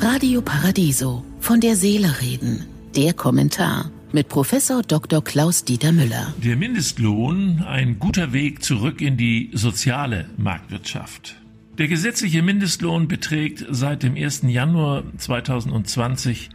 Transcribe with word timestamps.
Radio 0.00 0.42
Paradiso 0.42 1.24
von 1.40 1.60
der 1.60 1.76
Seele 1.76 2.20
reden. 2.20 2.66
Der 2.96 3.14
Kommentar 3.14 3.90
mit 4.12 4.28
Professor 4.28 4.82
Dr. 4.82 5.22
Klaus 5.22 5.64
Dieter 5.64 5.92
Müller. 5.92 6.34
Der 6.42 6.56
Mindestlohn 6.56 7.62
ein 7.66 7.98
guter 7.98 8.32
Weg 8.32 8.62
zurück 8.62 9.00
in 9.00 9.16
die 9.16 9.50
soziale 9.54 10.28
Marktwirtschaft. 10.36 11.36
Der 11.78 11.88
gesetzliche 11.88 12.42
Mindestlohn 12.42 13.08
beträgt 13.08 13.64
seit 13.70 14.02
dem 14.02 14.14
1. 14.14 14.42
Januar 14.48 15.04
2020 15.16 16.50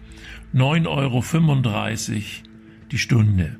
9,35 0.54 0.88
Euro 0.88 1.24
die 2.92 2.98
Stunde. 2.98 3.60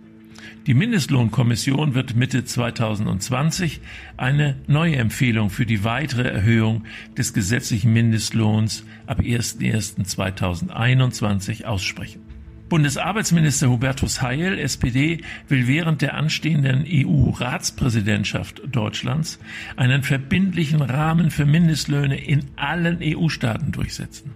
Die 0.66 0.74
Mindestlohnkommission 0.74 1.94
wird 1.96 2.16
Mitte 2.16 2.44
2020 2.44 3.80
eine 4.18 4.58
neue 4.68 4.98
Empfehlung 4.98 5.50
für 5.50 5.66
die 5.66 5.84
weitere 5.84 6.28
Erhöhung 6.28 6.84
des 7.18 7.34
gesetzlichen 7.34 7.94
Mindestlohns 7.94 8.84
ab 9.06 9.20
01.01.2021 9.20 11.66
aussprechen. 11.66 12.22
Bundesarbeitsminister 12.70 13.70
Hubertus 13.70 14.22
Heil, 14.22 14.60
SPD, 14.60 15.22
will 15.48 15.68
während 15.68 16.02
der 16.02 16.16
anstehenden 16.16 16.86
EU-Ratspräsidentschaft 16.86 18.62
Deutschlands 18.70 19.40
einen 19.78 20.04
verbindlichen 20.04 20.82
Rahmen 20.82 21.32
für 21.32 21.46
Mindestlöhne 21.46 22.20
in 22.20 22.44
allen 22.58 23.00
EU-Staaten 23.02 23.72
durchsetzen. 23.72 24.36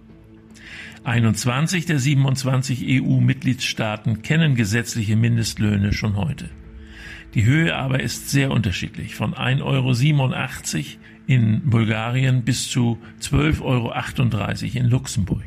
21 1.04 1.86
der 1.86 1.98
27 1.98 3.02
EU-Mitgliedstaaten 3.02 4.22
kennen 4.22 4.54
gesetzliche 4.54 5.16
Mindestlöhne 5.16 5.92
schon 5.92 6.16
heute. 6.16 6.48
Die 7.34 7.44
Höhe 7.44 7.74
aber 7.74 8.00
ist 8.00 8.30
sehr 8.30 8.52
unterschiedlich, 8.52 9.16
von 9.16 9.34
1,87 9.34 9.62
Euro 9.64 10.84
in 11.26 11.62
Bulgarien 11.68 12.44
bis 12.44 12.68
zu 12.68 12.98
12,38 13.20 13.62
Euro 13.62 13.92
in 14.78 14.86
Luxemburg. 14.90 15.44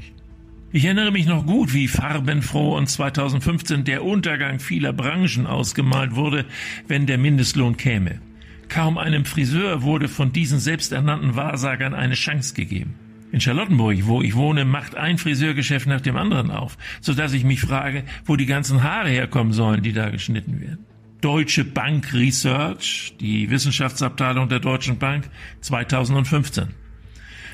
Ich 0.73 0.84
erinnere 0.84 1.12
mich 1.12 1.26
noch 1.26 1.46
gut, 1.46 1.74
wie 1.74 1.88
farbenfroh 1.88 2.76
und 2.76 2.90
2015 2.90 3.85
der 3.85 4.04
Untergang 4.04 4.60
vieler 4.60 4.91
Branchen 4.91 5.48
ausgemalt 5.48 6.15
wurde, 6.15 6.43
wenn 6.90 7.05
der 7.05 7.18
Mindestlohn 7.18 7.77
käme. 7.77 8.20
Kaum 8.68 8.98
einem 8.98 9.24
Friseur 9.24 9.84
wurde 9.84 10.10
von 10.10 10.34
diesen 10.34 10.60
selbsternannten 10.60 11.37
Wahrsagern 11.37 11.93
eine 11.93 12.15
Chance 12.15 12.55
gegeben. 12.55 12.96
In 13.31 13.41
Charlottenburg, 13.41 14.05
wo 14.05 14.21
ich 14.21 14.35
wohne, 14.35 14.65
macht 14.65 14.95
ein 14.95 15.18
Friseurgeschäft 15.18 15.87
nach 15.87 16.01
dem 16.01 16.15
anderen 16.15 16.51
auf, 16.51 16.77
so 17.01 17.13
dass 17.13 17.34
ich 17.34 17.43
mich 17.43 17.62
frage, 17.62 18.04
wo 18.26 18.35
die 18.35 18.45
ganzen 18.45 18.84
Haare 18.84 19.09
herkommen 19.09 19.51
sollen, 19.51 19.81
die 19.81 19.93
da 19.93 20.09
geschnitten 20.09 20.62
werden. 20.62 20.85
Deutsche 21.21 21.65
Bank 21.65 22.13
Research, 22.13 23.15
die 23.20 23.49
Wissenschaftsabteilung 23.49 24.48
der 24.48 24.59
Deutschen 24.59 24.99
Bank, 24.99 25.29
2015. 25.62 26.68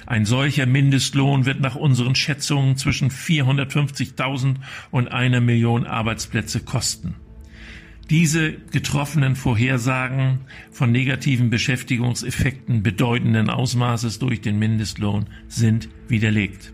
Ein 0.06 0.26
solcher 0.26 0.66
Mindestlohn 0.66 1.46
wird 1.46 1.62
nach 1.62 1.76
unseren 1.76 2.16
Schätzungen 2.16 2.76
zwischen 2.76 3.10
450.000 3.10 4.56
und 4.92 5.12
einer 5.12 5.40
Million 5.40 5.88
Arbeitsplätze 5.88 6.60
kosten. 6.60 7.16
Diese 8.12 8.52
getroffenen 8.52 9.38
Vorhersagen 9.38 10.42
von 10.70 10.92
negativen 10.92 11.50
Beschäftigungseffekten 11.50 12.84
bedeutenden 12.84 13.50
Ausmaßes 13.50 14.20
durch 14.20 14.42
den 14.42 14.60
Mindestlohn 14.60 15.28
sind 15.48 15.88
widerlegt. 16.10 16.74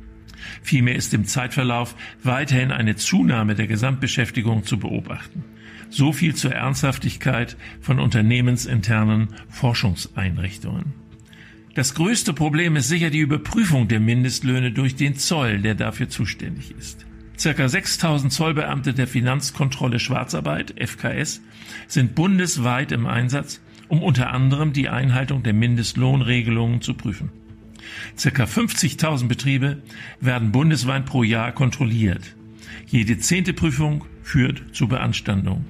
Vielmehr 0.63 0.95
ist 0.95 1.13
im 1.13 1.25
Zeitverlauf 1.25 1.95
weiterhin 2.23 2.71
eine 2.71 2.95
Zunahme 2.95 3.53
der 3.53 3.67
Gesamtbeschäftigung 3.67 4.63
zu 4.63 4.79
beobachten. 4.79 5.43
So 5.91 6.11
viel 6.11 6.33
zur 6.33 6.53
Ernsthaftigkeit 6.53 7.55
von 7.81 7.99
unternehmensinternen 7.99 9.27
Forschungseinrichtungen. 9.47 10.95
Das 11.75 11.93
größte 11.93 12.33
Problem 12.33 12.75
ist 12.77 12.87
sicher 12.87 13.11
die 13.11 13.19
Überprüfung 13.19 13.87
der 13.87 13.99
Mindestlöhne 13.99 14.71
durch 14.71 14.95
den 14.95 15.17
Zoll, 15.17 15.59
der 15.59 15.75
dafür 15.75 16.09
zuständig 16.09 16.73
ist. 16.75 17.05
Circa 17.37 17.69
6000 17.69 18.33
Zollbeamte 18.33 18.95
der 18.95 19.07
Finanzkontrolle 19.07 19.99
Schwarzarbeit, 19.99 20.73
FKS, 20.83 21.41
sind 21.87 22.15
bundesweit 22.15 22.91
im 22.91 23.05
Einsatz, 23.05 23.61
um 23.87 24.01
unter 24.01 24.31
anderem 24.31 24.73
die 24.73 24.89
Einhaltung 24.89 25.43
der 25.43 25.53
Mindestlohnregelungen 25.53 26.81
zu 26.81 26.95
prüfen. 26.95 27.29
Circa 28.17 28.45
50.000 28.45 29.27
Betriebe 29.27 29.83
werden 30.19 30.51
bundesweit 30.51 31.05
pro 31.05 31.21
Jahr 31.21 31.51
kontrolliert. 31.51 32.35
Jede 32.87 33.19
zehnte 33.19 33.53
Prüfung 33.53 34.05
führt 34.23 34.75
zu 34.75 34.87
Beanstandung. 34.87 35.65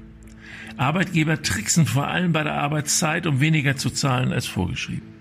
Arbeitgeber 0.77 1.41
tricksen 1.41 1.85
vor 1.85 2.07
allem 2.07 2.31
bei 2.31 2.43
der 2.43 2.53
Arbeitszeit, 2.53 3.27
um 3.27 3.41
weniger 3.41 3.75
zu 3.75 3.89
zahlen 3.89 4.31
als 4.31 4.45
vorgeschrieben. 4.45 5.16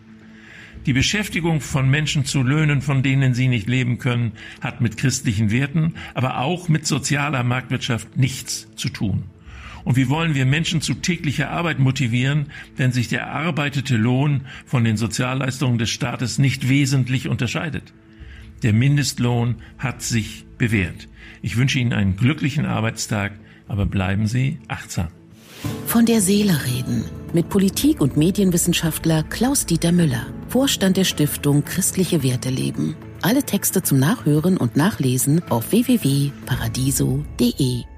Die 0.84 0.92
Beschäftigung 0.92 1.60
von 1.60 1.88
Menschen 1.88 2.24
zu 2.24 2.42
Löhnen, 2.42 2.82
von 2.82 3.02
denen 3.02 3.34
sie 3.34 3.48
nicht 3.48 3.68
leben 3.68 3.98
können, 3.98 4.32
hat 4.60 4.80
mit 4.80 4.96
christlichen 4.96 5.50
Werten, 5.50 5.94
aber 6.14 6.38
auch 6.38 6.68
mit 6.68 6.86
sozialer 6.86 7.42
Marktwirtschaft 7.42 8.16
nichts 8.16 8.68
zu 8.76 8.88
tun. 8.88 9.24
Und 9.84 9.96
wie 9.96 10.08
wollen 10.08 10.34
wir 10.34 10.46
Menschen 10.46 10.80
zu 10.80 10.94
täglicher 10.94 11.50
Arbeit 11.50 11.78
motivieren, 11.78 12.46
wenn 12.76 12.90
sich 12.90 13.06
der 13.06 13.20
erarbeitete 13.20 13.96
Lohn 13.96 14.42
von 14.64 14.82
den 14.82 14.96
Sozialleistungen 14.96 15.78
des 15.78 15.90
Staates 15.90 16.38
nicht 16.38 16.68
wesentlich 16.68 17.28
unterscheidet? 17.28 17.92
Der 18.64 18.72
Mindestlohn 18.72 19.56
hat 19.78 20.02
sich 20.02 20.44
bewährt. 20.58 21.08
Ich 21.40 21.56
wünsche 21.56 21.78
Ihnen 21.78 21.92
einen 21.92 22.16
glücklichen 22.16 22.66
Arbeitstag, 22.66 23.32
aber 23.68 23.86
bleiben 23.86 24.26
Sie 24.26 24.58
achtsam. 24.66 25.08
Von 25.86 26.04
der 26.04 26.20
Seele 26.20 26.58
reden 26.66 27.04
mit 27.32 27.48
Politik- 27.48 28.00
und 28.00 28.16
Medienwissenschaftler 28.16 29.22
Klaus-Dieter 29.22 29.92
Müller, 29.92 30.26
Vorstand 30.48 30.96
der 30.96 31.04
Stiftung 31.04 31.64
Christliche 31.64 32.22
Werte 32.22 32.50
leben. 32.50 32.96
Alle 33.22 33.42
Texte 33.42 33.82
zum 33.82 33.98
Nachhören 33.98 34.56
und 34.56 34.76
Nachlesen 34.76 35.42
auf 35.50 35.72
www.paradiso.de. 35.72 37.95